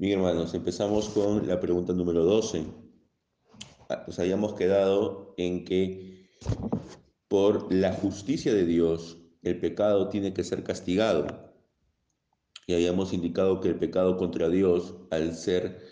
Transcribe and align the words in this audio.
Bien, 0.00 0.18
hermanos, 0.18 0.54
empezamos 0.54 1.10
con 1.10 1.46
la 1.46 1.60
pregunta 1.60 1.92
número 1.92 2.24
12. 2.24 2.64
Ah, 3.90 4.02
nos 4.06 4.18
habíamos 4.18 4.54
quedado 4.54 5.34
en 5.36 5.66
que 5.66 6.30
por 7.28 7.70
la 7.70 7.92
justicia 7.92 8.54
de 8.54 8.64
Dios 8.64 9.18
el 9.42 9.60
pecado 9.60 10.08
tiene 10.08 10.32
que 10.32 10.42
ser 10.42 10.64
castigado. 10.64 11.52
Y 12.66 12.72
habíamos 12.72 13.12
indicado 13.12 13.60
que 13.60 13.68
el 13.68 13.78
pecado 13.78 14.16
contra 14.16 14.48
Dios, 14.48 14.94
al 15.10 15.34
ser 15.34 15.82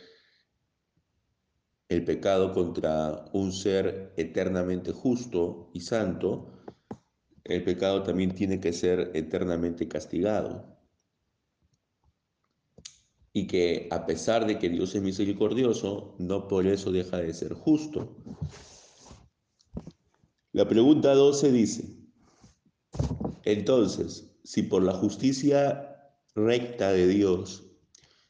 el 1.91 2.03
pecado 2.03 2.55
contra 2.55 3.27
un 3.35 3.53
ser 3.53 4.15
eternamente 4.17 4.91
justo 4.91 5.71
y 5.75 5.81
santo, 5.81 6.65
el 7.45 7.63
pecado 7.63 8.05
también 8.05 8.35
tiene 8.35 8.59
que 8.59 8.73
ser 8.73 9.11
eternamente 9.13 9.87
castigado. 9.87 10.78
Y 13.39 13.47
que 13.47 13.87
a 13.93 14.05
pesar 14.05 14.49
de 14.49 14.59
que 14.59 14.69
Dios 14.69 14.97
es 14.97 15.01
misericordioso, 15.01 16.17
no 16.19 16.49
por 16.49 16.67
eso 16.67 16.91
deja 16.91 17.19
de 17.19 17.33
ser 17.33 17.55
justo. 17.55 18.17
La 20.51 20.67
pregunta 20.67 21.15
12 21.15 21.53
dice, 21.53 21.85
entonces, 23.45 24.37
si 24.43 24.65
por 24.65 24.83
la 24.83 24.93
justicia 24.93 26.11
recta 26.35 26.91
de 26.91 27.07
Dios 27.07 27.63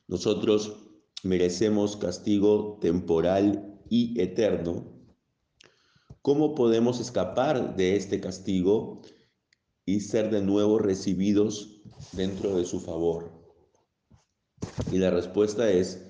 nosotros 0.09 0.77
merecemos 1.23 1.97
castigo 1.97 2.77
temporal 2.83 3.81
y 3.89 4.21
eterno, 4.21 4.93
¿cómo 6.21 6.55
podemos 6.55 7.01
escapar 7.01 7.77
de 7.77 7.97
este 7.97 8.21
castigo 8.21 9.01
y 9.87 10.01
ser 10.01 10.29
de 10.29 10.43
nuevo 10.43 10.79
recibidos 10.79 11.81
dentro 12.13 12.59
de 12.59 12.67
su 12.67 12.79
favor? 12.81 13.38
Y 14.91 14.99
la 14.99 15.11
respuesta 15.11 15.71
es, 15.71 16.09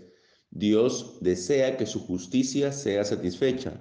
Dios 0.51 1.19
desea 1.21 1.77
que 1.77 1.87
su 1.87 2.01
justicia 2.01 2.73
sea 2.73 3.05
satisfecha. 3.05 3.81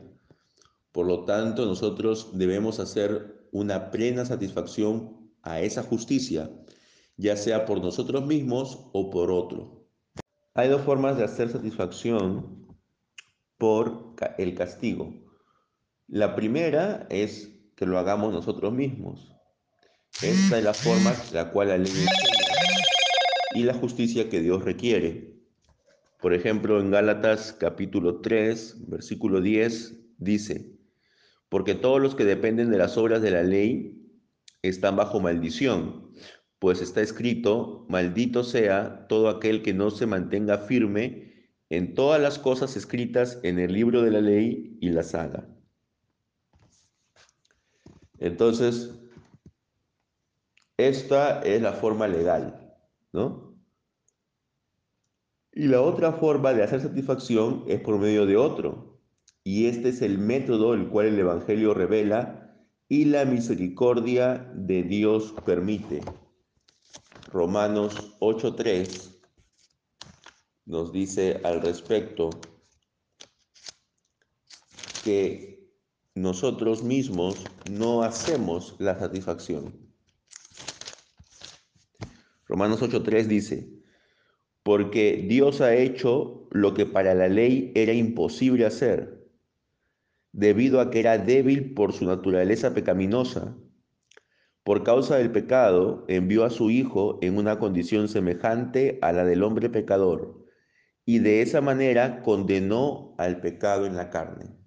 Por 0.92 1.06
lo 1.06 1.26
tanto, 1.26 1.66
nosotros 1.66 2.32
debemos 2.34 2.80
hacer 2.80 3.48
una 3.52 3.92
plena 3.92 4.26
satisfacción 4.26 5.32
a 5.42 5.62
esa 5.62 5.84
justicia, 5.84 6.50
ya 7.16 7.38
sea 7.38 7.66
por 7.66 7.82
nosotros 7.82 8.26
mismos 8.26 8.90
o 8.94 9.10
por 9.10 9.32
otro. 9.32 9.88
Hay 10.54 10.70
dos 10.70 10.82
formas 10.82 11.18
de 11.18 11.24
hacer 11.24 11.50
satisfacción 11.50 12.68
por 13.58 14.16
el 14.38 14.56
castigo. 14.56 15.14
La 16.08 16.36
primera 16.36 17.06
es 17.10 17.50
que 17.76 17.86
lo 17.86 18.00
hagamos 18.00 18.34
nosotros 18.34 18.74
mismos. 18.74 19.32
Esta 20.22 20.58
es 20.58 20.64
la 20.64 20.74
forma 20.74 21.14
la 21.32 21.52
cual 21.52 21.68
la 21.68 21.78
y 23.54 23.64
la 23.64 23.74
justicia 23.74 24.30
que 24.30 24.42
Dios 24.42 24.64
requiere. 24.64 25.36
Por 26.20 26.34
ejemplo, 26.34 26.80
en 26.80 26.92
Gálatas 26.92 27.54
capítulo 27.54 28.22
3, 28.22 28.88
versículo 28.90 29.42
10, 29.42 29.96
dice, 30.18 30.72
porque 31.50 31.76
todos 31.76 32.02
los 32.02 32.16
que 32.16 32.26
dependen 32.26 32.72
de 32.72 32.78
las 32.78 32.98
obras 32.98 33.22
de 33.22 33.32
la 33.32 33.44
ley 33.44 34.02
están 34.62 34.96
bajo 34.96 35.20
maldición, 35.20 36.12
pues 36.60 36.82
está 36.82 37.02
escrito, 37.02 37.86
maldito 37.88 38.44
sea 38.44 39.08
todo 39.08 39.30
aquel 39.30 39.62
que 39.62 39.74
no 39.74 39.92
se 39.92 40.08
mantenga 40.08 40.58
firme 40.58 41.28
en 41.70 41.94
todas 41.94 42.22
las 42.22 42.40
cosas 42.40 42.76
escritas 42.76 43.40
en 43.44 43.60
el 43.60 43.74
libro 43.74 44.02
de 44.02 44.12
la 44.12 44.22
ley 44.22 44.78
y 44.82 44.90
las 44.90 45.14
haga. 45.14 45.48
Entonces, 48.20 48.92
esta 50.78 51.42
es 51.42 51.62
la 51.62 51.74
forma 51.74 52.08
legal, 52.08 52.67
¿no? 53.14 53.58
Y 55.52 55.68
la 55.68 55.82
otra 55.82 56.14
forma 56.14 56.54
de 56.54 56.64
hacer 56.64 56.82
satisfacción 56.82 57.64
es 57.68 57.82
por 57.82 57.98
medio 57.98 58.26
de 58.26 58.38
otro. 58.38 59.02
Y 59.44 59.68
este 59.68 59.90
es 59.90 60.02
el 60.02 60.20
método 60.20 60.74
el 60.74 60.90
cual 60.90 61.08
el 61.08 61.20
Evangelio 61.20 61.74
revela 61.74 62.48
y 62.90 63.06
la 63.06 63.26
misericordia 63.26 64.52
de 64.54 64.84
Dios 64.84 65.34
permite. 65.46 66.02
Romanos 67.32 68.18
8.3 68.20 69.18
nos 70.66 70.92
dice 70.92 71.42
al 71.44 71.62
respecto 71.62 72.30
que 75.04 75.72
nosotros 76.14 76.84
mismos 76.84 77.46
no 77.72 78.04
hacemos 78.04 78.76
la 78.80 79.00
satisfacción. 79.00 79.87
Romanos 82.48 82.82
8.3 82.82 83.26
dice, 83.26 83.70
porque 84.64 85.26
Dios 85.28 85.62
ha 85.62 85.76
hecho 85.76 86.48
lo 86.52 86.74
que 86.74 86.86
para 86.86 87.14
la 87.14 87.28
ley 87.28 87.72
era 87.76 87.94
imposible 87.94 88.66
hacer, 88.66 89.28
debido 90.32 90.82
a 90.82 90.90
que 90.90 91.00
era 91.00 91.18
débil 91.18 91.74
por 91.74 91.94
su 91.94 92.06
naturaleza 92.06 92.74
pecaminosa 92.74 93.56
por 94.68 94.84
causa 94.84 95.16
del 95.16 95.32
pecado, 95.32 96.04
envió 96.10 96.44
a 96.44 96.50
su 96.50 96.70
Hijo 96.70 97.20
en 97.22 97.38
una 97.38 97.58
condición 97.58 98.10
semejante 98.10 99.00
a 99.02 99.14
la 99.14 99.24
del 99.24 99.44
hombre 99.44 99.70
pecador, 99.70 100.44
y 101.06 101.20
de 101.20 101.42
esa 101.42 101.62
manera 101.62 102.22
condenó 102.22 103.16
al 103.18 103.40
pecado 103.40 103.86
en 103.86 103.96
la 103.96 104.10
carne. 104.10 104.58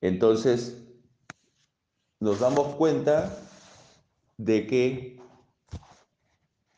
Entonces, 0.00 0.80
nos 2.20 2.38
damos 2.38 2.76
cuenta 2.76 3.36
de 4.38 4.66
que 4.66 5.20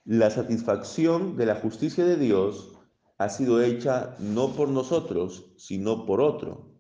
la 0.05 0.31
satisfacción 0.31 1.37
de 1.37 1.47
la 1.47 1.57
justicia 1.57 2.05
de 2.05 2.17
Dios 2.17 2.73
ha 3.19 3.29
sido 3.29 3.63
hecha 3.63 4.15
no 4.19 4.55
por 4.55 4.69
nosotros, 4.69 5.53
sino 5.57 6.07
por 6.07 6.21
otro. 6.21 6.71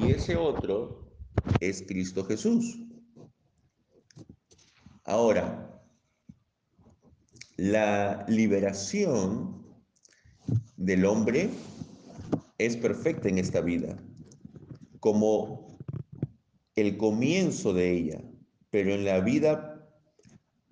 Y 0.00 0.10
ese 0.10 0.36
otro 0.36 1.10
es 1.60 1.82
Cristo 1.86 2.24
Jesús. 2.24 2.78
Ahora, 5.04 5.82
la 7.56 8.24
liberación 8.28 9.66
del 10.76 11.04
hombre 11.04 11.50
es 12.58 12.76
perfecta 12.76 13.28
en 13.28 13.38
esta 13.38 13.60
vida, 13.60 13.96
como 14.98 15.78
el 16.74 16.96
comienzo 16.96 17.72
de 17.72 17.92
ella, 17.92 18.22
pero 18.70 18.94
en 18.94 19.04
la 19.04 19.20
vida 19.20 19.79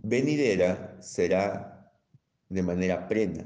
venidera 0.09 0.97
será 1.01 1.93
de 2.49 2.63
manera 2.63 3.07
plena. 3.09 3.45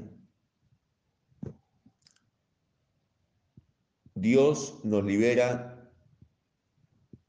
Dios 4.15 4.79
nos 4.83 5.03
libera 5.03 5.91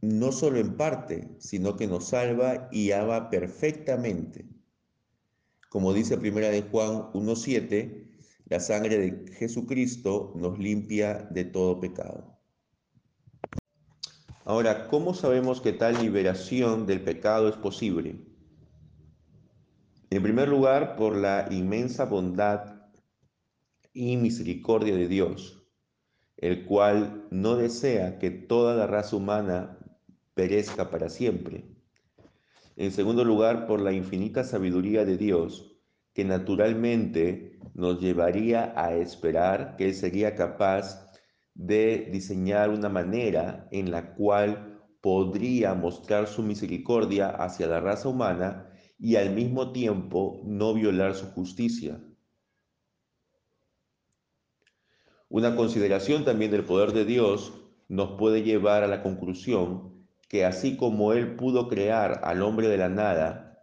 no 0.00 0.32
solo 0.32 0.58
en 0.58 0.76
parte, 0.76 1.34
sino 1.38 1.76
que 1.76 1.86
nos 1.86 2.08
salva 2.08 2.68
y 2.70 2.92
ama 2.92 3.30
perfectamente. 3.30 4.46
Como 5.70 5.92
dice 5.92 6.18
primera 6.18 6.50
de 6.50 6.62
Juan 6.62 7.10
1.7, 7.14 8.04
la 8.46 8.60
sangre 8.60 8.98
de 8.98 9.32
Jesucristo 9.32 10.32
nos 10.36 10.58
limpia 10.58 11.26
de 11.30 11.44
todo 11.44 11.80
pecado. 11.80 12.38
Ahora, 14.44 14.88
¿cómo 14.88 15.14
sabemos 15.14 15.62
que 15.62 15.72
tal 15.72 16.00
liberación 16.02 16.86
del 16.86 17.02
pecado 17.02 17.48
es 17.48 17.56
posible? 17.56 18.33
En 20.14 20.22
primer 20.22 20.48
lugar, 20.48 20.94
por 20.94 21.16
la 21.16 21.48
inmensa 21.50 22.04
bondad 22.04 22.76
y 23.92 24.16
misericordia 24.16 24.94
de 24.94 25.08
Dios, 25.08 25.66
el 26.36 26.66
cual 26.66 27.26
no 27.32 27.56
desea 27.56 28.20
que 28.20 28.30
toda 28.30 28.76
la 28.76 28.86
raza 28.86 29.16
humana 29.16 29.76
perezca 30.34 30.88
para 30.88 31.08
siempre. 31.08 31.64
En 32.76 32.92
segundo 32.92 33.24
lugar, 33.24 33.66
por 33.66 33.80
la 33.80 33.90
infinita 33.90 34.44
sabiduría 34.44 35.04
de 35.04 35.16
Dios, 35.16 35.80
que 36.12 36.24
naturalmente 36.24 37.58
nos 37.74 38.00
llevaría 38.00 38.72
a 38.76 38.94
esperar 38.94 39.74
que 39.76 39.86
Él 39.86 39.94
sería 39.94 40.36
capaz 40.36 41.10
de 41.54 42.08
diseñar 42.12 42.70
una 42.70 42.88
manera 42.88 43.66
en 43.72 43.90
la 43.90 44.14
cual 44.14 44.80
podría 45.00 45.74
mostrar 45.74 46.28
su 46.28 46.44
misericordia 46.44 47.30
hacia 47.30 47.66
la 47.66 47.80
raza 47.80 48.08
humana 48.08 48.70
y 48.98 49.16
al 49.16 49.30
mismo 49.30 49.72
tiempo 49.72 50.40
no 50.44 50.74
violar 50.74 51.14
su 51.14 51.26
justicia. 51.32 52.00
Una 55.28 55.56
consideración 55.56 56.24
también 56.24 56.50
del 56.50 56.64
poder 56.64 56.92
de 56.92 57.04
Dios 57.04 57.52
nos 57.88 58.12
puede 58.18 58.42
llevar 58.42 58.82
a 58.84 58.86
la 58.86 59.02
conclusión 59.02 60.06
que 60.28 60.44
así 60.44 60.76
como 60.76 61.12
Él 61.12 61.36
pudo 61.36 61.68
crear 61.68 62.20
al 62.24 62.42
hombre 62.42 62.68
de 62.68 62.76
la 62.76 62.88
nada, 62.88 63.62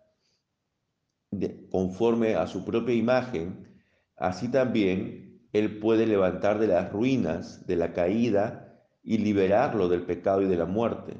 conforme 1.70 2.36
a 2.36 2.48
su 2.48 2.66
propia 2.66 2.94
imagen, 2.94 3.84
así 4.18 4.50
también 4.50 5.48
Él 5.54 5.80
puede 5.80 6.06
levantar 6.06 6.60
de 6.60 6.68
las 6.68 6.92
ruinas, 6.92 7.66
de 7.68 7.76
la 7.76 7.94
caída, 7.94 8.72
y 9.04 9.18
liberarlo 9.18 9.88
del 9.90 10.04
pecado 10.04 10.42
y 10.42 10.48
de 10.48 10.58
la 10.58 10.66
muerte. 10.66 11.18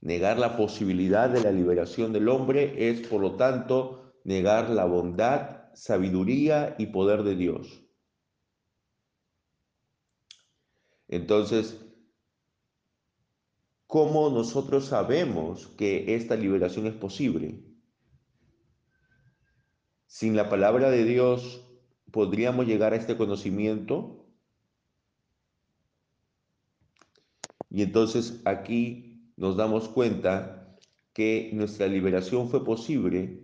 Negar 0.00 0.38
la 0.38 0.56
posibilidad 0.56 1.30
de 1.30 1.40
la 1.42 1.50
liberación 1.50 2.12
del 2.12 2.28
hombre 2.28 2.90
es, 2.90 3.06
por 3.06 3.20
lo 3.20 3.36
tanto, 3.36 4.14
negar 4.24 4.70
la 4.70 4.84
bondad, 4.84 5.72
sabiduría 5.74 6.74
y 6.78 6.86
poder 6.86 7.22
de 7.22 7.36
Dios. 7.36 7.82
Entonces, 11.08 11.80
¿cómo 13.86 14.30
nosotros 14.30 14.86
sabemos 14.86 15.68
que 15.68 16.14
esta 16.14 16.36
liberación 16.36 16.86
es 16.86 16.94
posible? 16.94 17.62
Sin 20.06 20.36
la 20.36 20.48
palabra 20.48 20.90
de 20.90 21.04
Dios, 21.04 21.64
¿podríamos 22.10 22.66
llegar 22.66 22.92
a 22.92 22.96
este 22.96 23.16
conocimiento? 23.16 24.26
Y 27.70 27.82
entonces 27.82 28.40
aquí 28.44 29.15
nos 29.36 29.56
damos 29.56 29.88
cuenta 29.88 30.76
que 31.12 31.50
nuestra 31.52 31.86
liberación 31.86 32.48
fue 32.48 32.64
posible, 32.64 33.42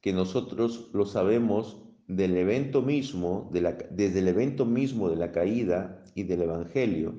que 0.00 0.12
nosotros 0.12 0.90
lo 0.92 1.06
sabemos 1.06 1.82
del 2.06 2.36
evento 2.36 2.82
mismo, 2.82 3.50
desde 3.52 4.18
el 4.18 4.28
evento 4.28 4.66
mismo 4.66 5.08
de 5.08 5.16
la 5.16 5.32
caída 5.32 6.04
y 6.14 6.24
del 6.24 6.42
Evangelio. 6.42 7.14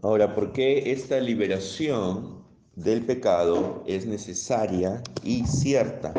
Ahora, 0.00 0.34
¿por 0.34 0.52
qué 0.52 0.92
esta 0.92 1.18
liberación 1.18 2.44
del 2.76 3.04
pecado 3.04 3.82
es 3.86 4.06
necesaria 4.06 5.02
y 5.24 5.44
cierta? 5.44 6.14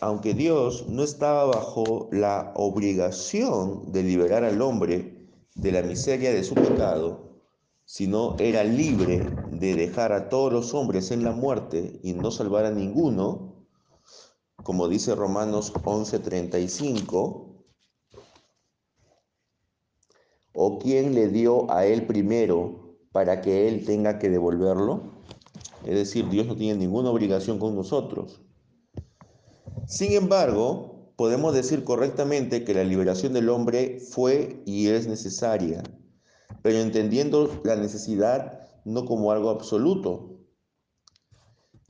Aunque 0.00 0.34
Dios 0.34 0.88
no 0.88 1.04
estaba 1.04 1.44
bajo 1.46 2.08
la 2.12 2.52
obligación 2.56 3.92
de 3.92 4.02
liberar 4.02 4.44
al 4.44 4.60
hombre 4.60 5.19
de 5.54 5.72
la 5.72 5.82
miseria 5.82 6.32
de 6.32 6.44
su 6.44 6.54
pecado, 6.54 7.30
sino 7.84 8.36
era 8.38 8.64
libre 8.64 9.42
de 9.50 9.74
dejar 9.74 10.12
a 10.12 10.28
todos 10.28 10.52
los 10.52 10.74
hombres 10.74 11.10
en 11.10 11.24
la 11.24 11.32
muerte 11.32 11.98
y 12.02 12.12
no 12.12 12.30
salvar 12.30 12.64
a 12.64 12.70
ninguno, 12.70 13.66
como 14.62 14.88
dice 14.88 15.14
Romanos 15.14 15.72
11:35, 15.84 17.64
o 20.52 20.78
quién 20.78 21.14
le 21.14 21.28
dio 21.28 21.70
a 21.70 21.86
él 21.86 22.06
primero 22.06 22.96
para 23.12 23.40
que 23.40 23.68
él 23.68 23.84
tenga 23.84 24.18
que 24.18 24.28
devolverlo. 24.28 25.20
Es 25.84 25.94
decir, 25.94 26.28
Dios 26.28 26.46
no 26.46 26.56
tiene 26.56 26.78
ninguna 26.78 27.10
obligación 27.10 27.58
con 27.58 27.74
nosotros. 27.74 28.40
Sin 29.86 30.12
embargo, 30.12 30.89
podemos 31.20 31.52
decir 31.52 31.84
correctamente 31.84 32.64
que 32.64 32.72
la 32.72 32.82
liberación 32.82 33.34
del 33.34 33.50
hombre 33.50 34.00
fue 34.00 34.62
y 34.64 34.86
es 34.86 35.06
necesaria 35.06 35.82
pero 36.62 36.78
entendiendo 36.78 37.60
la 37.62 37.76
necesidad 37.76 38.70
no 38.86 39.04
como 39.04 39.30
algo 39.30 39.50
absoluto. 39.50 40.38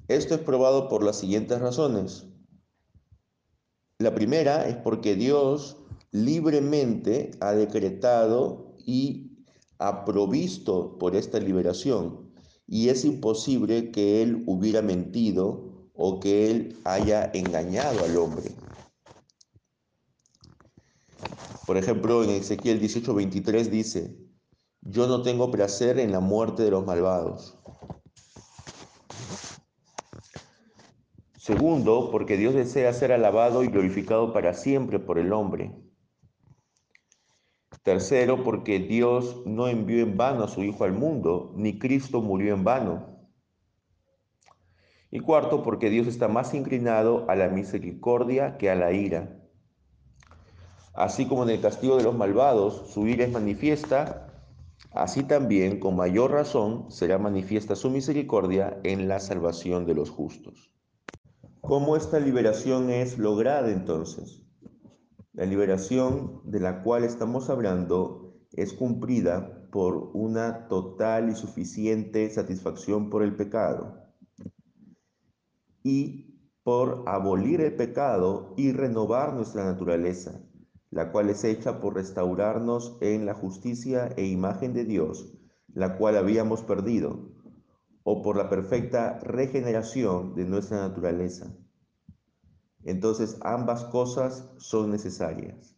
Esto 0.08 0.34
es 0.34 0.40
probado 0.40 0.88
por 0.88 1.04
las 1.04 1.20
siguientes 1.20 1.60
razones. 1.60 2.26
La 3.98 4.12
primera 4.12 4.66
es 4.68 4.74
porque 4.74 5.14
Dios 5.14 5.76
libremente 6.10 7.30
ha 7.40 7.52
decretado 7.52 8.74
y 8.84 9.44
ha 9.78 10.04
provisto 10.04 10.98
por 10.98 11.14
esta 11.14 11.38
liberación 11.38 12.32
y 12.66 12.88
es 12.88 13.04
imposible 13.04 13.92
que 13.92 14.22
Él 14.22 14.42
hubiera 14.46 14.82
mentido 14.82 15.88
o 15.94 16.18
que 16.18 16.50
Él 16.50 16.76
haya 16.84 17.30
engañado 17.32 18.04
al 18.04 18.16
hombre. 18.16 18.50
Por 21.70 21.76
ejemplo, 21.76 22.24
en 22.24 22.30
Ezequiel 22.30 22.80
18:23 22.80 23.70
dice, 23.70 24.16
yo 24.80 25.06
no 25.06 25.22
tengo 25.22 25.52
placer 25.52 26.00
en 26.00 26.10
la 26.10 26.18
muerte 26.18 26.64
de 26.64 26.72
los 26.72 26.84
malvados. 26.84 27.60
Segundo, 31.38 32.10
porque 32.10 32.36
Dios 32.36 32.54
desea 32.54 32.92
ser 32.92 33.12
alabado 33.12 33.62
y 33.62 33.68
glorificado 33.68 34.32
para 34.32 34.52
siempre 34.52 34.98
por 34.98 35.16
el 35.16 35.32
hombre. 35.32 35.72
Tercero, 37.84 38.42
porque 38.42 38.80
Dios 38.80 39.44
no 39.46 39.68
envió 39.68 40.02
en 40.02 40.16
vano 40.16 40.42
a 40.42 40.48
su 40.48 40.64
Hijo 40.64 40.82
al 40.82 40.92
mundo, 40.94 41.52
ni 41.54 41.78
Cristo 41.78 42.20
murió 42.20 42.52
en 42.52 42.64
vano. 42.64 43.30
Y 45.12 45.20
cuarto, 45.20 45.62
porque 45.62 45.88
Dios 45.88 46.08
está 46.08 46.26
más 46.26 46.52
inclinado 46.52 47.30
a 47.30 47.36
la 47.36 47.48
misericordia 47.48 48.58
que 48.58 48.70
a 48.70 48.74
la 48.74 48.90
ira. 48.90 49.39
Así 50.92 51.26
como 51.26 51.44
en 51.44 51.50
el 51.50 51.60
castigo 51.60 51.96
de 51.96 52.02
los 52.02 52.16
malvados, 52.16 52.90
su 52.92 53.06
ira 53.06 53.24
es 53.24 53.32
manifiesta, 53.32 54.30
Así 54.92 55.22
también, 55.22 55.78
con 55.78 55.94
mayor 55.94 56.32
razón, 56.32 56.90
será 56.90 57.18
manifiesta 57.18 57.76
su 57.76 57.90
misericordia 57.90 58.80
en 58.82 59.06
la 59.06 59.20
salvación 59.20 59.86
de 59.86 59.94
los 59.94 60.10
justos. 60.10 60.74
¿Cómo 61.60 61.96
esta 61.96 62.18
liberación 62.18 62.90
es 62.90 63.16
lograda 63.16 63.70
entonces? 63.70 64.42
La 65.32 65.44
liberación 65.44 66.40
de 66.44 66.58
la 66.58 66.82
cual 66.82 67.04
estamos 67.04 67.50
hablando 67.50 68.34
es 68.52 68.72
cumplida 68.72 69.68
por 69.70 70.10
una 70.12 70.66
total 70.66 71.30
y 71.30 71.36
suficiente 71.36 72.28
satisfacción 72.28 73.10
por 73.10 73.22
el 73.22 73.36
pecado 73.36 73.94
y 75.84 76.34
por 76.64 77.04
abolir 77.06 77.60
el 77.60 77.76
pecado 77.76 78.54
y 78.56 78.72
renovar 78.72 79.34
nuestra 79.34 79.64
naturaleza 79.64 80.40
la 80.90 81.12
cual 81.12 81.30
es 81.30 81.44
hecha 81.44 81.80
por 81.80 81.94
restaurarnos 81.94 82.96
en 83.00 83.26
la 83.26 83.34
justicia 83.34 84.08
e 84.16 84.26
imagen 84.26 84.72
de 84.72 84.84
Dios, 84.84 85.32
la 85.72 85.96
cual 85.96 86.16
habíamos 86.16 86.62
perdido, 86.62 87.30
o 88.02 88.22
por 88.22 88.36
la 88.36 88.48
perfecta 88.48 89.18
regeneración 89.20 90.34
de 90.34 90.44
nuestra 90.44 90.78
naturaleza. 90.78 91.54
Entonces 92.82 93.38
ambas 93.42 93.84
cosas 93.84 94.50
son 94.58 94.90
necesarias. 94.90 95.76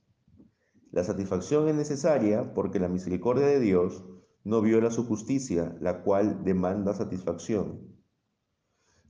La 0.92 1.04
satisfacción 1.04 1.68
es 1.68 1.74
necesaria 1.74 2.54
porque 2.54 2.78
la 2.78 2.88
misericordia 2.88 3.46
de 3.46 3.60
Dios 3.60 4.04
no 4.44 4.60
viola 4.60 4.90
su 4.90 5.06
justicia, 5.06 5.76
la 5.80 6.02
cual 6.02 6.44
demanda 6.44 6.94
satisfacción 6.94 7.91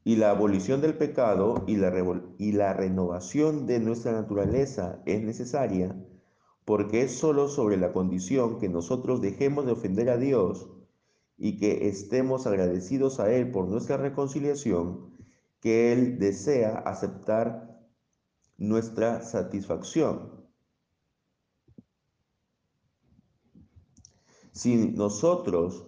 y 0.05 0.17
la 0.17 0.31
abolición 0.31 0.81
del 0.81 0.95
pecado 0.95 1.65
y 1.67 1.77
la, 1.77 1.93
y 2.39 2.53
la 2.53 2.73
renovación 2.73 3.67
de 3.67 3.81
nuestra 3.81 4.13
naturaleza 4.13 5.01
es 5.07 5.23
necesaria 5.23 5.97
porque 6.65 7.03
es 7.03 7.17
sólo 7.19 7.49
sobre 7.49 7.77
la 7.77 7.93
condición 7.93 8.59
que 8.59 8.69
nosotros 8.69 9.21
dejemos 9.21 9.67
de 9.67 9.73
ofender 9.73 10.11
a 10.11 10.17
Dios 10.17 10.69
y 11.37 11.59
que 11.59 11.89
estemos 11.89 12.47
agradecidos 12.47 13.19
a 13.19 13.33
Él 13.33 13.51
por 13.51 13.67
nuestra 13.67 13.97
reconciliación, 13.97 15.11
que 15.61 15.93
Él 15.93 16.19
desea 16.19 16.79
aceptar 16.79 17.81
nuestra 18.59 19.23
satisfacción. 19.23 20.43
Si 24.53 24.77
nosotros 24.91 25.87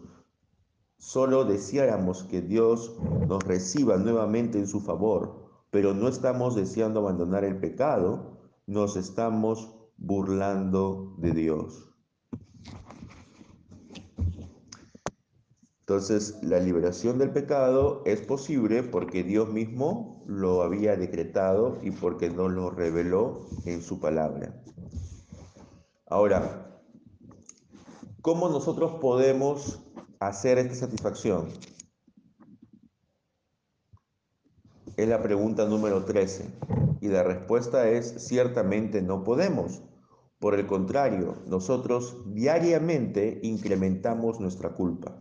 Solo 1.04 1.44
deseáramos 1.44 2.22
que 2.24 2.40
Dios 2.40 2.96
nos 3.28 3.44
reciba 3.44 3.98
nuevamente 3.98 4.58
en 4.58 4.66
su 4.66 4.80
favor, 4.80 5.50
pero 5.70 5.92
no 5.92 6.08
estamos 6.08 6.54
deseando 6.54 7.00
abandonar 7.00 7.44
el 7.44 7.58
pecado, 7.58 8.38
nos 8.66 8.96
estamos 8.96 9.70
burlando 9.98 11.14
de 11.18 11.32
Dios. 11.32 11.90
Entonces, 15.80 16.38
la 16.42 16.58
liberación 16.58 17.18
del 17.18 17.32
pecado 17.32 18.02
es 18.06 18.22
posible 18.22 18.82
porque 18.82 19.22
Dios 19.22 19.50
mismo 19.50 20.24
lo 20.26 20.62
había 20.62 20.96
decretado 20.96 21.80
y 21.82 21.90
porque 21.90 22.30
nos 22.30 22.50
lo 22.50 22.70
reveló 22.70 23.46
en 23.66 23.82
su 23.82 24.00
palabra. 24.00 24.58
Ahora, 26.06 26.80
¿cómo 28.22 28.48
nosotros 28.48 28.94
podemos 29.02 29.83
hacer 30.26 30.58
esta 30.58 30.74
satisfacción? 30.74 31.48
Es 34.96 35.08
la 35.08 35.22
pregunta 35.22 35.66
número 35.66 36.04
13. 36.04 36.44
Y 37.00 37.08
la 37.08 37.22
respuesta 37.22 37.88
es 37.90 38.26
ciertamente 38.26 39.02
no 39.02 39.24
podemos. 39.24 39.82
Por 40.38 40.54
el 40.54 40.66
contrario, 40.66 41.42
nosotros 41.46 42.18
diariamente 42.26 43.40
incrementamos 43.42 44.40
nuestra 44.40 44.74
culpa. 44.74 45.20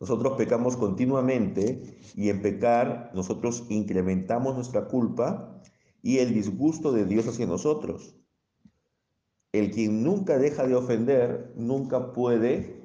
Nosotros 0.00 0.36
pecamos 0.36 0.76
continuamente 0.76 1.98
y 2.14 2.28
en 2.28 2.40
pecar 2.40 3.10
nosotros 3.14 3.66
incrementamos 3.68 4.54
nuestra 4.54 4.86
culpa 4.86 5.60
y 6.02 6.18
el 6.18 6.32
disgusto 6.32 6.92
de 6.92 7.04
Dios 7.04 7.26
hacia 7.26 7.46
nosotros. 7.46 8.17
El 9.52 9.70
quien 9.70 10.02
nunca 10.02 10.38
deja 10.38 10.66
de 10.66 10.74
ofender, 10.74 11.52
nunca 11.56 12.12
puede 12.12 12.78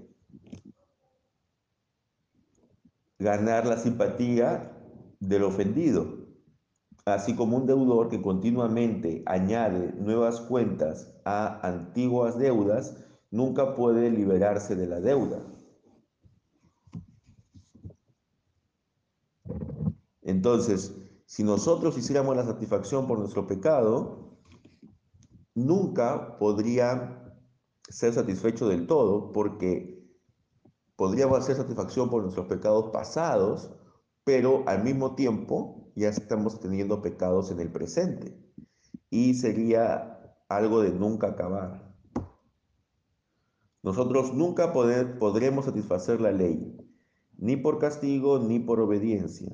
ganar 3.20 3.65
la 3.65 3.77
simpatía 3.77 4.72
del 5.20 5.43
ofendido. 5.43 6.24
Así 7.05 7.36
como 7.36 7.58
un 7.58 7.65
deudor 7.65 8.10
que 8.10 8.22
continuamente 8.22 9.24
añade 9.25 9.93
nuevas 9.98 10.39
cuentas 10.39 11.13
a 11.25 11.67
antiguas 11.67 12.38
deudas, 12.38 12.96
nunca 13.29 13.75
puede 13.75 14.10
liberarse 14.10 14.75
de 14.75 14.88
la 14.88 15.01
deuda. 15.01 15.39
Entonces, 20.22 20.96
si 21.25 21.43
nosotros 21.43 21.98
hiciéramos 21.98 22.36
la 22.38 22.46
satisfacción 22.46 23.08
por 23.08 23.20
nuestro 23.20 23.48
pecado, 23.48 24.22
nunca 25.55 26.38
podría 26.38 27.19
ser 27.89 28.13
satisfecho 28.13 28.67
del 28.67 28.88
todo, 28.88 29.31
porque 29.31 30.03
podríamos 30.95 31.39
hacer 31.39 31.55
satisfacción 31.55 32.10
por 32.10 32.24
nuestros 32.24 32.48
pecados 32.48 32.91
pasados, 32.91 33.72
pero 34.24 34.63
al 34.67 34.83
mismo 34.83 35.15
tiempo 35.15 35.91
ya 35.95 36.10
estamos 36.10 36.60
teniendo 36.60 37.01
pecados 37.01 37.51
en 37.51 37.60
el 37.60 37.72
presente. 37.72 38.38
Y 39.10 39.36
sería 39.36 40.36
algo 40.50 40.81
de 40.81 40.91
nunca 40.91 41.27
acabar. 41.27 41.93
Nosotros 43.83 44.33
nunca 44.33 44.72
poder, 44.72 45.19
podremos 45.19 45.65
satisfacer 45.65 46.22
la 46.22 46.31
ley, 46.31 46.77
ni 47.38 47.57
por 47.57 47.79
castigo 47.79 48.39
ni 48.39 48.60
por 48.60 48.79
obediencia. 48.79 49.53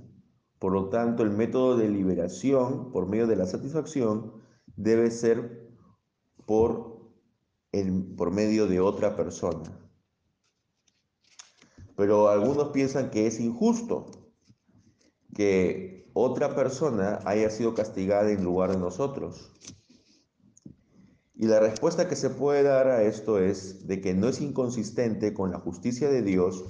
Por 0.60 0.74
lo 0.74 0.90
tanto, 0.90 1.24
el 1.24 1.32
método 1.32 1.78
de 1.78 1.90
liberación 1.90 2.92
por 2.92 3.08
medio 3.08 3.26
de 3.26 3.38
la 3.38 3.48
satisfacción 3.48 4.34
debe 4.76 5.10
ser 5.10 5.69
por, 6.50 7.12
el, 7.72 8.16
por 8.18 8.32
medio 8.32 8.66
de 8.66 8.80
otra 8.80 9.16
persona. 9.16 9.80
Pero 11.96 12.30
algunos 12.30 12.70
piensan 12.70 13.12
que 13.12 13.28
es 13.28 13.40
injusto 13.40 14.08
que 15.36 16.10
otra 16.14 16.56
persona 16.56 17.20
haya 17.26 17.52
sido 17.52 17.76
castigada 17.76 18.32
en 18.32 18.44
lugar 18.44 18.72
de 18.72 18.80
nosotros. 18.80 19.52
Y 21.36 21.46
la 21.46 21.60
respuesta 21.60 22.10
que 22.10 22.16
se 22.16 22.32
puede 22.32 22.64
dar 22.64 22.88
a 22.88 23.04
esto 23.04 23.38
es 23.38 23.86
de 23.86 24.02
que 24.02 24.16
no 24.16 24.28
es 24.28 24.42
inconsistente 24.42 25.36
con 25.36 25.52
la 25.52 25.60
justicia 25.60 26.10
de 26.10 26.24
Dios 26.24 26.66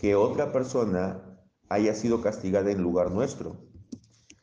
que 0.00 0.14
otra 0.14 0.52
persona 0.52 1.36
haya 1.68 1.96
sido 1.96 2.20
castigada 2.20 2.70
en 2.70 2.80
lugar 2.80 3.10
nuestro, 3.10 3.56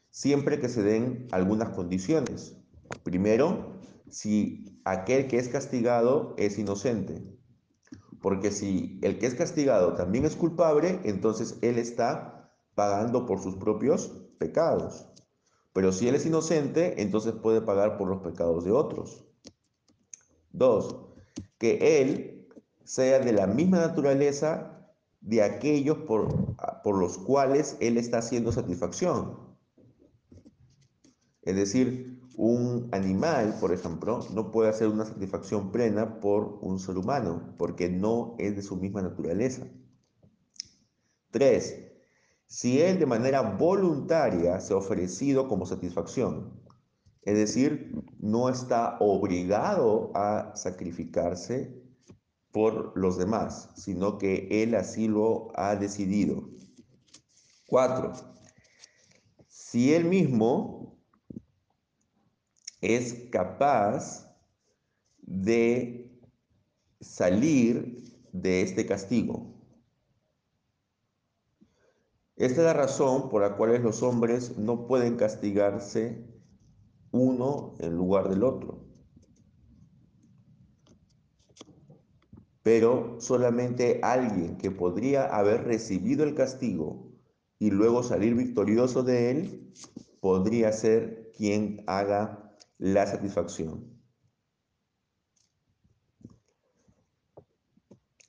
siempre 0.09 0.59
que 0.59 0.67
se 0.67 0.83
den 0.83 1.29
algunas 1.31 1.69
condiciones. 1.69 2.57
Primero, 3.03 3.79
si 4.13 4.72
aquel 4.85 5.27
que 5.27 5.37
es 5.37 5.49
castigado 5.49 6.35
es 6.37 6.57
inocente, 6.57 7.23
porque 8.21 8.51
si 8.51 8.99
el 9.01 9.19
que 9.19 9.25
es 9.25 9.35
castigado 9.35 9.93
también 9.93 10.25
es 10.25 10.35
culpable, 10.35 10.99
entonces 11.03 11.57
él 11.61 11.77
está 11.77 12.51
pagando 12.75 13.25
por 13.25 13.41
sus 13.41 13.55
propios 13.55 14.19
pecados. 14.37 15.07
Pero 15.73 15.91
si 15.91 16.07
él 16.07 16.15
es 16.15 16.25
inocente, 16.25 17.01
entonces 17.01 17.33
puede 17.33 17.61
pagar 17.61 17.97
por 17.97 18.07
los 18.07 18.21
pecados 18.21 18.63
de 18.63 18.71
otros. 18.71 19.25
Dos, 20.51 21.07
que 21.57 22.01
él 22.01 22.47
sea 22.83 23.19
de 23.19 23.33
la 23.33 23.47
misma 23.47 23.79
naturaleza 23.79 24.73
de 25.23 25.41
aquellos 25.41 25.99
por, 25.99 26.55
por 26.83 26.97
los 26.97 27.17
cuales 27.17 27.77
Él 27.79 27.97
está 27.97 28.19
haciendo 28.19 28.51
satisfacción. 28.51 29.37
Es 31.41 31.55
decir, 31.55 32.21
un 32.35 32.89
animal, 32.91 33.57
por 33.59 33.73
ejemplo, 33.73 34.19
no 34.33 34.51
puede 34.51 34.69
hacer 34.69 34.87
una 34.87 35.05
satisfacción 35.05 35.71
plena 35.71 36.19
por 36.19 36.59
un 36.61 36.79
ser 36.79 36.97
humano, 36.97 37.53
porque 37.57 37.89
no 37.89 38.35
es 38.39 38.55
de 38.55 38.63
su 38.63 38.75
misma 38.75 39.01
naturaleza. 39.01 39.67
Tres, 41.31 41.75
si 42.47 42.81
él 42.81 42.99
de 42.99 43.05
manera 43.05 43.41
voluntaria 43.41 44.59
se 44.59 44.73
ha 44.73 44.77
ofrecido 44.77 45.47
como 45.47 45.65
satisfacción, 45.65 46.61
es 47.23 47.35
decir, 47.35 47.91
no 48.19 48.49
está 48.49 48.97
obligado 48.99 50.11
a 50.13 50.51
sacrificarse 50.55 51.81
por 52.51 52.95
los 52.95 53.17
demás, 53.17 53.69
sino 53.75 54.17
que 54.17 54.47
él 54.51 54.75
así 54.75 55.07
lo 55.07 55.51
ha 55.55 55.75
decidido. 55.75 56.49
Cuatro, 57.67 58.11
si 59.47 59.93
él 59.93 60.05
mismo 60.05 60.92
es 62.83 63.29
capaz 63.31 64.29
de 65.21 66.19
salir 67.01 68.03
de 68.31 68.61
este 68.61 68.85
castigo. 68.85 69.53
Esta 72.35 72.61
es 72.61 72.65
la 72.65 72.73
razón 72.73 73.29
por 73.29 73.41
la 73.41 73.55
cual 73.55 73.81
los 73.81 74.03
hombres 74.03 74.57
no 74.57 74.87
pueden 74.87 75.15
castigarse 75.15 76.25
uno 77.11 77.75
en 77.79 77.95
lugar 77.95 78.29
del 78.29 78.43
otro. 78.43 78.83
pero 82.63 83.17
solamente 83.19 83.99
alguien 84.01 84.57
que 84.57 84.71
podría 84.71 85.25
haber 85.25 85.65
recibido 85.65 86.23
el 86.23 86.33
castigo 86.33 87.11
y 87.59 87.69
luego 87.69 88.03
salir 88.03 88.35
victorioso 88.35 89.03
de 89.03 89.31
él, 89.31 89.73
podría 90.21 90.71
ser 90.71 91.31
quien 91.35 91.83
haga 91.87 92.42
la 92.83 93.07
satisfacción. 93.07 93.97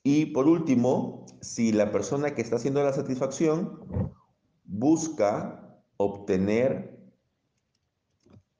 Y 0.04 0.26
por 0.26 0.46
último, 0.46 1.26
si 1.40 1.72
la 1.72 1.90
persona 1.90 2.36
que 2.36 2.42
está 2.42 2.54
haciendo 2.54 2.80
la 2.84 2.92
satisfacción 2.92 3.80
busca 4.62 5.82
obtener 5.96 7.00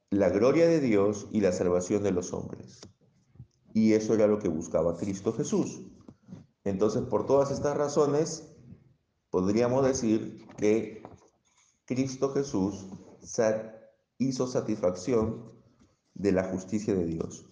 la 0.09 0.27
gloria 0.27 0.67
de 0.67 0.81
Dios 0.81 1.29
y 1.31 1.39
la 1.39 1.53
salvación 1.53 2.03
de 2.03 2.11
los 2.11 2.33
hombres. 2.33 2.81
Y 3.73 3.93
eso 3.93 4.15
era 4.15 4.27
lo 4.27 4.39
que 4.39 4.49
buscaba 4.49 4.97
Cristo 4.97 5.31
Jesús. 5.31 5.81
Entonces, 6.65 7.03
por 7.03 7.25
todas 7.25 7.51
estas 7.51 7.77
razones, 7.77 8.53
podríamos 9.29 9.85
decir 9.85 10.45
que 10.57 11.03
Cristo 11.85 12.33
Jesús 12.33 12.85
hizo 14.17 14.47
satisfacción 14.47 15.54
de 16.15 16.31
la 16.31 16.43
justicia 16.45 16.95
de 16.95 17.05
Dios. 17.05 17.45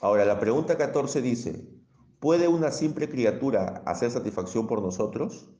Ahora, 0.00 0.24
la 0.24 0.40
pregunta 0.40 0.78
14 0.78 1.20
dice, 1.20 1.68
¿puede 2.20 2.48
una 2.48 2.70
simple 2.70 3.08
criatura 3.08 3.82
hacer 3.86 4.10
satisfacción 4.10 4.66
por 4.66 4.80
nosotros? 4.80 5.50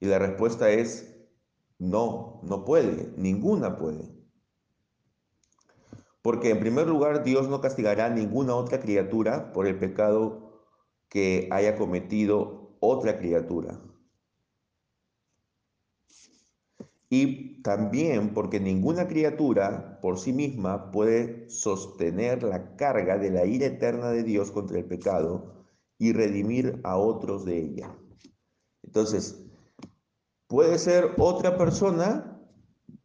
Y 0.00 0.06
la 0.06 0.18
respuesta 0.18 0.70
es, 0.70 1.14
no, 1.78 2.40
no 2.42 2.64
puede, 2.64 3.12
ninguna 3.16 3.76
puede. 3.76 4.16
Porque 6.22 6.50
en 6.50 6.60
primer 6.60 6.86
lugar, 6.86 7.24
Dios 7.24 7.48
no 7.48 7.60
castigará 7.60 8.06
a 8.06 8.10
ninguna 8.10 8.54
otra 8.54 8.80
criatura 8.80 9.52
por 9.52 9.66
el 9.66 9.78
pecado 9.78 10.62
que 11.08 11.48
haya 11.50 11.76
cometido 11.76 12.76
otra 12.80 13.18
criatura. 13.18 13.80
Y 17.10 17.62
también 17.62 18.34
porque 18.34 18.60
ninguna 18.60 19.08
criatura 19.08 19.98
por 20.02 20.18
sí 20.18 20.32
misma 20.32 20.90
puede 20.90 21.48
sostener 21.48 22.42
la 22.42 22.76
carga 22.76 23.16
de 23.16 23.30
la 23.30 23.46
ira 23.46 23.66
eterna 23.66 24.10
de 24.10 24.22
Dios 24.22 24.50
contra 24.50 24.78
el 24.78 24.84
pecado 24.84 25.64
y 25.98 26.12
redimir 26.12 26.80
a 26.84 26.96
otros 26.98 27.44
de 27.44 27.58
ella. 27.58 27.96
Entonces, 28.82 29.42
puede 30.46 30.78
ser 30.78 31.14
otra 31.18 31.56
persona 31.56 32.40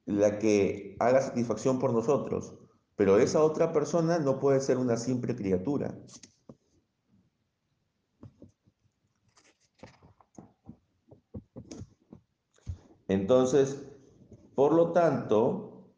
la 0.05 0.37
que 0.37 0.95
haga 0.99 1.21
satisfacción 1.21 1.79
por 1.79 1.93
nosotros, 1.93 2.53
pero 2.95 3.17
esa 3.17 3.43
otra 3.43 3.71
persona 3.71 4.19
no 4.19 4.39
puede 4.39 4.59
ser 4.59 4.77
una 4.77 4.97
simple 4.97 5.35
criatura. 5.35 5.97
Entonces, 13.07 13.92
por 14.55 14.73
lo 14.73 14.91
tanto, 14.91 15.91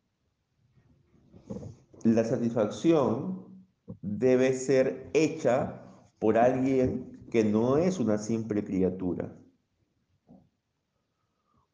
la 2.03 2.23
satisfacción 2.23 3.45
debe 4.01 4.53
ser 4.53 5.09
hecha 5.13 5.81
por 6.19 6.37
alguien 6.37 7.27
que 7.31 7.43
no 7.43 7.77
es 7.77 7.99
una 7.99 8.17
simple 8.17 8.63
criatura 8.63 9.35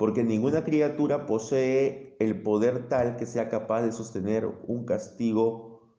porque 0.02 0.24
ninguna 0.24 0.64
criatura 0.64 1.28
posee 1.28 2.16
el 2.20 2.42
poder 2.42 2.90
tal 2.90 3.18
que 3.18 3.28
sea 3.28 3.50
capaz 3.50 3.84
de 3.84 3.92
sostener 3.92 4.48
un 4.66 4.84
castigo 4.84 5.94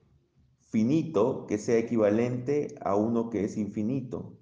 finito 0.58 1.46
que 1.46 1.56
sea 1.56 1.78
equivalente 1.78 2.74
a 2.80 2.96
uno 2.96 3.30
que 3.30 3.44
es 3.44 3.56
infinito, 3.56 4.40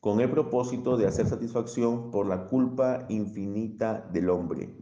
con 0.00 0.20
el 0.20 0.28
propósito 0.28 0.96
de 0.96 1.06
hacer 1.06 1.28
satisfacción 1.28 2.10
por 2.10 2.26
la 2.26 2.48
culpa 2.48 3.06
infinita 3.08 4.00
del 4.12 4.30
hombre. 4.30 4.74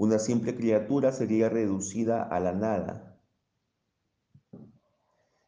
Una 0.00 0.18
simple 0.18 0.56
criatura 0.56 1.12
sería 1.12 1.50
reducida 1.50 2.22
a 2.22 2.40
la 2.40 2.52
nada. 2.52 3.20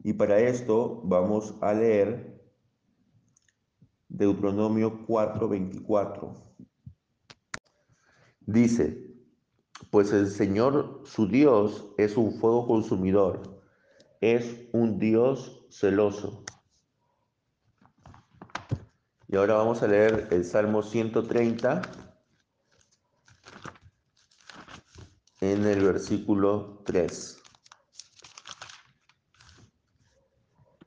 Y 0.05 0.13
para 0.13 0.41
esto 0.41 1.01
vamos 1.05 1.55
a 1.63 1.73
leer 1.73 2.39
Deuteronomio 4.11 5.07
4:24. 5.07 6.35
Dice, 8.41 9.17
pues 9.91 10.13
el 10.13 10.29
Señor 10.29 11.01
su 11.07 11.29
Dios 11.29 11.89
es 11.97 12.19
un 12.19 12.39
fuego 12.39 12.67
consumidor, 12.67 13.63
es 14.21 14.69
un 14.75 14.99
Dios 14.99 15.65
celoso. 15.71 16.45
Y 19.29 19.37
ahora 19.37 19.55
vamos 19.55 19.83
a 19.83 19.87
leer 19.87 20.29
el 20.31 20.45
Salmo 20.45 20.83
130 20.83 22.02
en 25.43 25.67
el 25.67 25.83
versículo 25.83 26.79
3. 26.85 27.43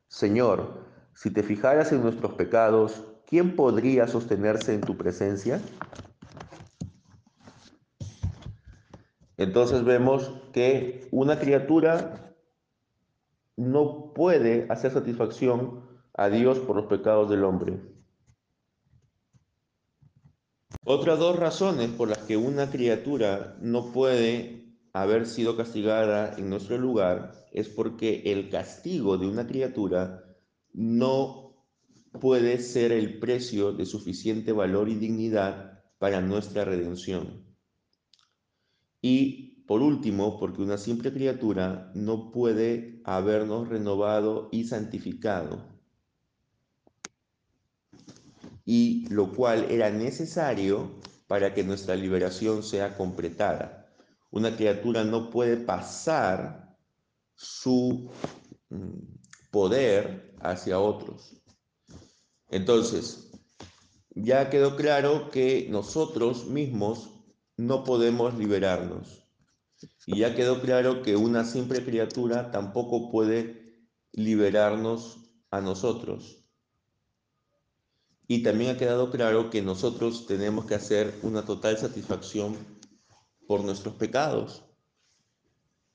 Señor, 0.07 0.85
si 1.13 1.29
te 1.29 1.43
fijaras 1.43 1.91
en 1.91 2.01
nuestros 2.01 2.35
pecados, 2.35 3.03
¿quién 3.27 3.57
podría 3.57 4.07
sostenerse 4.07 4.74
en 4.74 4.79
tu 4.79 4.95
presencia? 4.95 5.59
Entonces 9.35 9.83
vemos 9.83 10.31
que 10.53 11.09
una 11.12 11.38
criatura 11.38 12.33
no 13.57 14.13
puede 14.13 14.67
hacer 14.69 14.93
satisfacción 14.93 15.83
a 16.13 16.29
Dios 16.29 16.59
por 16.59 16.77
los 16.77 16.85
pecados 16.85 17.29
del 17.29 17.43
hombre. 17.43 17.95
Otras 20.88 21.18
dos 21.18 21.36
razones 21.36 21.89
por 21.89 22.10
las 22.10 22.20
que 22.20 22.38
una 22.38 22.70
criatura 22.70 23.58
no 23.60 23.92
puede 23.92 24.77
haber 24.94 25.25
sido 25.25 25.58
castigada 25.58 26.36
en 26.38 26.48
nuestro 26.48 26.77
lugar 26.77 27.32
es 27.51 27.70
porque 27.70 28.22
el 28.25 28.51
castigo 28.51 29.18
de 29.18 29.25
una 29.25 29.48
criatura 29.48 30.24
no 30.74 31.65
puede 32.22 32.60
ser 32.60 32.92
el 32.92 33.18
precio 33.18 33.74
de 33.74 33.88
suficiente 33.88 34.51
valor 34.51 34.88
y 34.88 34.94
dignidad 34.94 35.84
para 35.98 36.22
nuestra 36.22 36.65
redención. 36.65 37.44
Y 39.01 39.63
por 39.65 39.82
último, 39.82 40.39
porque 40.39 40.62
una 40.62 40.77
simple 40.77 41.12
criatura 41.12 41.92
no 41.96 42.32
puede 42.32 43.01
habernos 43.06 43.70
renovado 43.70 44.50
y 44.51 44.65
santificado, 44.65 45.75
y 48.65 49.07
lo 49.10 49.31
cual 49.31 49.67
era 49.69 49.91
necesario 49.91 51.00
para 51.27 51.53
que 51.53 51.63
nuestra 51.63 51.95
liberación 51.95 52.63
sea 52.63 52.98
completada. 52.98 53.88
Una 54.31 54.55
criatura 54.55 55.03
no 55.03 55.29
puede 55.29 55.57
pasar 55.57 56.75
su 57.36 58.10
mm, 58.69 59.00
poder 59.51 60.36
hacia 60.41 60.79
otros. 60.79 61.36
Entonces, 62.50 63.31
ya 64.15 64.50
quedó 64.50 64.75
claro 64.75 65.29
que 65.29 65.67
nosotros 65.69 66.48
mismos 66.48 67.12
no 67.57 67.84
podemos 67.84 68.34
liberarnos. 68.36 69.24
Y 70.07 70.19
ya 70.19 70.36
quedó 70.36 70.62
claro 70.62 71.01
que 71.01 71.15
una 71.15 71.43
simple 71.43 71.84
criatura 71.84 72.51
tampoco 72.51 73.12
puede 73.12 73.89
liberarnos 74.12 75.19
a 75.51 75.62
nosotros. 75.62 76.45
Y 78.27 78.44
también 78.44 78.75
ha 78.75 78.77
quedado 78.77 79.12
claro 79.12 79.50
que 79.50 79.62
nosotros 79.62 80.25
tenemos 80.25 80.65
que 80.65 80.75
hacer 80.75 81.20
una 81.22 81.46
total 81.46 81.77
satisfacción 81.77 82.58
por 83.48 83.63
nuestros 83.63 83.96
pecados. 83.96 84.63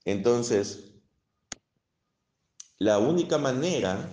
Entonces, 0.04 0.90
la 2.78 2.99
única 2.99 3.37
manera 3.37 4.10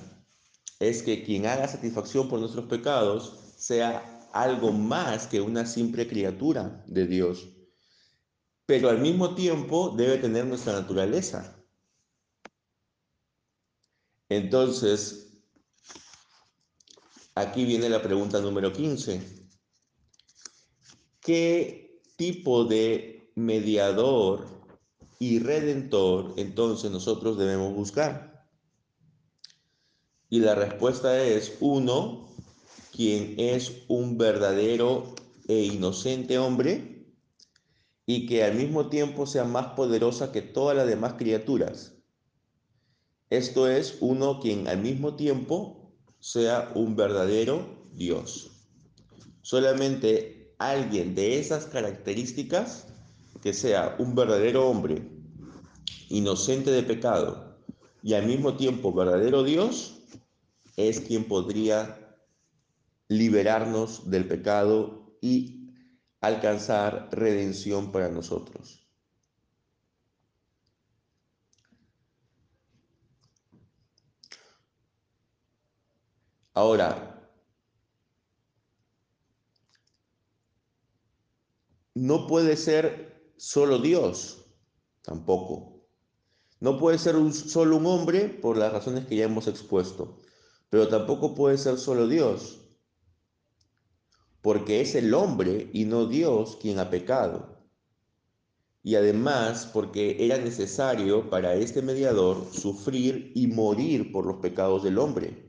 es 0.79 1.01
que 1.03 1.23
quien 1.23 1.45
haga 1.45 1.67
satisfacción 1.67 2.27
por 2.27 2.39
nuestros 2.39 2.65
pecados 2.65 3.55
sea 3.57 4.29
algo 4.33 4.71
más 4.71 5.27
que 5.27 5.41
una 5.41 5.65
simple 5.65 6.07
criatura 6.07 6.83
de 6.87 7.07
Dios, 7.07 7.47
pero 8.65 8.89
al 8.89 8.99
mismo 8.99 9.35
tiempo 9.35 9.93
debe 9.95 10.17
tener 10.17 10.45
nuestra 10.45 10.73
naturaleza. 10.73 11.55
Entonces, 14.29 15.26
Aquí 17.37 17.65
viene 17.65 17.87
la 17.87 18.01
pregunta 18.01 18.41
número 18.41 18.73
15. 18.73 19.21
¿Qué 21.21 22.01
tipo 22.15 22.65
de 22.65 23.31
mediador 23.35 24.47
y 25.19 25.37
redentor 25.37 26.33
entonces 26.37 26.89
nosotros 26.89 27.37
debemos 27.37 27.75
buscar? 27.75 28.49
Y 30.31 30.39
la 30.39 30.55
respuesta 30.55 31.21
es 31.21 31.57
uno, 31.59 32.27
quien 32.91 33.35
es 33.37 33.83
un 33.87 34.17
verdadero 34.17 35.13
e 35.47 35.59
inocente 35.61 36.39
hombre 36.39 37.05
y 38.07 38.25
que 38.25 38.45
al 38.45 38.55
mismo 38.55 38.89
tiempo 38.89 39.27
sea 39.27 39.43
más 39.43 39.75
poderosa 39.75 40.31
que 40.31 40.41
todas 40.41 40.75
las 40.75 40.87
demás 40.87 41.13
criaturas. 41.19 41.93
Esto 43.29 43.69
es 43.69 43.99
uno 43.99 44.39
quien 44.39 44.67
al 44.67 44.79
mismo 44.79 45.15
tiempo 45.15 45.86
sea 46.27 46.69
un 46.75 46.97
verdadero 46.97 47.65
Dios. 47.93 48.51
Solamente 49.41 50.53
alguien 50.57 51.15
de 51.15 51.39
esas 51.39 51.67
características, 51.67 52.85
que 53.41 53.53
sea 53.53 53.95
un 53.97 54.13
verdadero 54.13 54.67
hombre, 54.67 55.09
inocente 56.09 56.69
de 56.69 56.83
pecado 56.83 57.57
y 58.03 58.13
al 58.13 58.25
mismo 58.25 58.57
tiempo 58.57 58.91
verdadero 58.91 59.43
Dios, 59.43 60.01
es 60.75 60.99
quien 60.99 61.23
podría 61.23 61.97
liberarnos 63.07 64.09
del 64.09 64.27
pecado 64.27 65.17
y 65.21 65.69
alcanzar 66.19 67.07
redención 67.13 67.93
para 67.93 68.09
nosotros. 68.09 68.86
Ahora, 76.57 76.89
no 81.93 82.25
puede 82.25 82.57
ser 82.57 83.31
solo 83.37 83.77
Dios, 83.77 84.43
tampoco. 85.03 85.85
No 86.59 86.79
puede 86.79 86.97
ser 86.97 87.13
solo 87.31 87.77
un 87.77 87.85
hombre 87.85 88.29
por 88.29 88.57
las 88.57 88.73
razones 88.73 89.05
que 89.05 89.17
ya 89.17 89.25
hemos 89.25 89.47
expuesto, 89.47 90.17
pero 90.71 90.87
tampoco 90.87 91.35
puede 91.35 91.59
ser 91.59 91.77
solo 91.77 92.07
Dios, 92.07 92.59
porque 94.41 94.81
es 94.81 94.95
el 94.95 95.13
hombre 95.13 95.69
y 95.73 95.85
no 95.85 96.07
Dios 96.07 96.57
quien 96.59 96.79
ha 96.79 96.89
pecado. 96.89 97.67
Y 98.81 98.95
además 98.95 99.69
porque 99.71 100.25
era 100.25 100.39
necesario 100.39 101.29
para 101.29 101.53
este 101.53 101.83
mediador 101.83 102.51
sufrir 102.51 103.31
y 103.35 103.45
morir 103.45 104.11
por 104.11 104.25
los 104.25 104.37
pecados 104.37 104.81
del 104.81 104.97
hombre. 104.97 105.46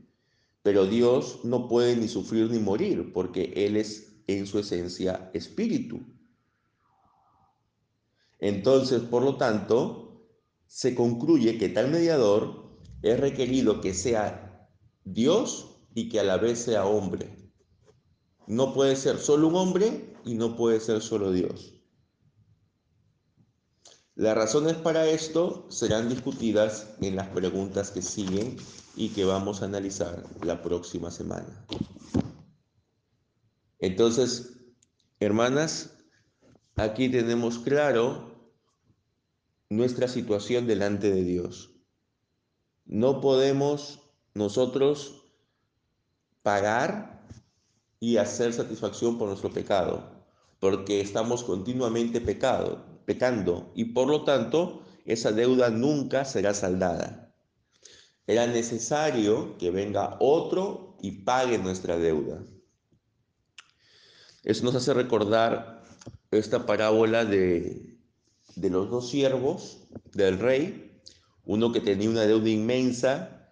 Pero 0.61 0.85
Dios 0.85 1.39
no 1.43 1.67
puede 1.67 1.95
ni 1.95 2.07
sufrir 2.07 2.49
ni 2.49 2.59
morir 2.59 3.13
porque 3.13 3.53
Él 3.55 3.77
es 3.77 4.21
en 4.27 4.45
su 4.45 4.59
esencia 4.59 5.31
espíritu. 5.33 6.01
Entonces, 8.39 9.01
por 9.01 9.23
lo 9.23 9.37
tanto, 9.37 10.27
se 10.67 10.95
concluye 10.95 11.57
que 11.57 11.69
tal 11.69 11.89
mediador 11.89 12.79
es 13.01 13.19
requerido 13.19 13.81
que 13.81 13.93
sea 13.93 14.69
Dios 15.03 15.81
y 15.95 16.09
que 16.09 16.19
a 16.19 16.23
la 16.23 16.37
vez 16.37 16.59
sea 16.59 16.85
hombre. 16.85 17.51
No 18.47 18.73
puede 18.73 18.95
ser 18.95 19.17
solo 19.17 19.47
un 19.47 19.55
hombre 19.55 20.13
y 20.25 20.35
no 20.35 20.55
puede 20.55 20.79
ser 20.79 21.01
solo 21.01 21.31
Dios. 21.31 21.73
Las 24.15 24.35
razones 24.35 24.75
para 24.75 25.07
esto 25.07 25.65
serán 25.69 26.09
discutidas 26.09 26.95
en 27.01 27.15
las 27.15 27.29
preguntas 27.29 27.89
que 27.89 28.01
siguen 28.01 28.57
y 28.99 29.07
que 29.11 29.23
vamos 29.23 29.61
a 29.61 29.65
analizar 29.65 30.21
la 30.43 30.61
próxima 30.61 31.09
semana. 31.09 31.65
Entonces, 33.79 34.57
hermanas, 35.21 36.03
aquí 36.75 37.07
tenemos 37.07 37.59
claro 37.59 38.51
nuestra 39.69 40.09
situación 40.09 40.67
delante 40.67 41.11
de 41.11 41.23
Dios. 41.23 41.71
No 42.85 43.21
podemos 43.21 44.01
nosotros 44.33 45.23
pagar 46.43 47.25
y 48.01 48.17
hacer 48.17 48.51
satisfacción 48.51 49.17
por 49.17 49.29
nuestro 49.29 49.49
pecado, 49.49 50.25
porque 50.59 50.99
estamos 50.99 51.45
continuamente 51.45 52.19
pecado, 52.19 53.01
pecando 53.05 53.71
y 53.75 53.93
por 53.93 54.09
lo 54.09 54.25
tanto 54.25 54.83
esa 55.05 55.31
deuda 55.31 55.69
nunca 55.69 56.25
será 56.25 56.53
saldada. 56.53 57.28
Era 58.29 58.45
necesario 58.45 59.57
que 59.57 59.71
venga 59.71 60.15
otro 60.19 60.95
y 61.01 61.23
pague 61.23 61.57
nuestra 61.57 61.97
deuda. 61.97 62.43
Eso 64.43 64.63
nos 64.65 64.75
hace 64.75 64.93
recordar 64.93 65.83
esta 66.29 66.67
parábola 66.67 67.25
de, 67.25 67.97
de 68.55 68.69
los 68.69 68.91
dos 68.91 69.09
siervos 69.09 69.79
del 70.13 70.37
rey, 70.37 71.01
uno 71.43 71.71
que 71.71 71.79
tenía 71.79 72.07
una 72.07 72.27
deuda 72.27 72.49
inmensa 72.49 73.49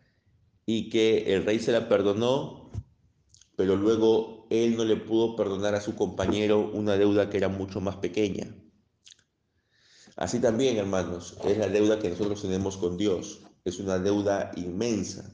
y 0.67 0.91
que 0.91 1.33
el 1.33 1.43
rey 1.43 1.57
se 1.57 1.71
la 1.71 1.89
perdonó, 1.89 2.71
pero 3.55 3.77
luego 3.77 4.45
él 4.51 4.77
no 4.77 4.85
le 4.85 4.97
pudo 4.97 5.35
perdonar 5.35 5.73
a 5.73 5.81
su 5.81 5.95
compañero 5.95 6.69
una 6.71 6.97
deuda 6.97 7.31
que 7.31 7.37
era 7.37 7.49
mucho 7.49 7.81
más 7.81 7.95
pequeña. 7.95 8.55
Así 10.15 10.37
también, 10.37 10.77
hermanos, 10.77 11.35
es 11.45 11.57
la 11.57 11.67
deuda 11.67 11.97
que 11.97 12.11
nosotros 12.11 12.43
tenemos 12.43 12.77
con 12.77 12.95
Dios. 12.95 13.41
Es 13.67 13.80
una 13.80 13.99
deuda 13.99 14.51
inmensa. 14.56 15.34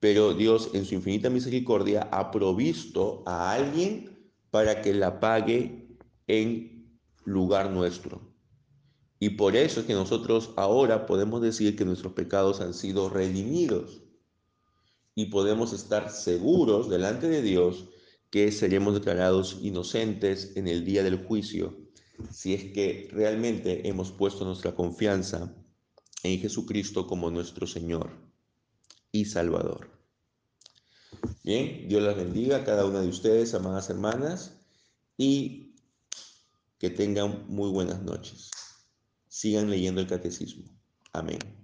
pero 0.00 0.32
Dios 0.32 0.70
en 0.72 0.84
su 0.86 0.94
infinita 0.94 1.28
misericordia 1.28 2.08
ha 2.12 2.30
provisto 2.30 3.22
a 3.26 3.52
alguien 3.52 4.30
para 4.50 4.80
que 4.80 4.94
la 4.94 5.20
pague 5.20 5.88
en 6.28 6.98
lugar 7.24 7.70
nuestro. 7.70 8.32
Y 9.18 9.30
por 9.30 9.54
eso 9.54 9.80
es 9.80 9.86
que 9.86 9.92
nosotros 9.92 10.52
ahora 10.56 11.04
podemos 11.04 11.42
decir 11.42 11.76
que 11.76 11.84
nuestros 11.84 12.14
pecados 12.14 12.60
han 12.62 12.72
sido 12.72 13.10
redimidos 13.10 14.02
y 15.14 15.26
podemos 15.26 15.72
estar 15.72 16.10
seguros 16.10 16.88
delante 16.88 17.28
de 17.28 17.42
Dios 17.42 17.88
que 18.30 18.50
seremos 18.50 18.94
declarados 18.94 19.58
inocentes 19.60 20.56
en 20.56 20.68
el 20.68 20.84
día 20.84 21.02
del 21.02 21.24
juicio 21.26 21.76
si 22.32 22.54
es 22.54 22.72
que 22.72 23.08
realmente 23.12 23.88
hemos 23.88 24.10
puesto 24.10 24.44
nuestra 24.44 24.74
confianza 24.74 25.54
en 26.22 26.40
Jesucristo 26.40 27.06
como 27.06 27.30
nuestro 27.30 27.66
Señor 27.66 28.10
y 29.12 29.24
Salvador. 29.24 29.90
Bien, 31.42 31.88
Dios 31.88 32.02
las 32.02 32.16
bendiga 32.16 32.58
a 32.58 32.64
cada 32.64 32.84
una 32.84 33.00
de 33.00 33.08
ustedes, 33.08 33.54
amadas 33.54 33.90
hermanas, 33.90 34.52
y 35.16 35.74
que 36.78 36.90
tengan 36.90 37.46
muy 37.48 37.70
buenas 37.70 38.02
noches. 38.02 38.50
Sigan 39.28 39.70
leyendo 39.70 40.00
el 40.00 40.06
catecismo. 40.06 40.64
Amén. 41.12 41.57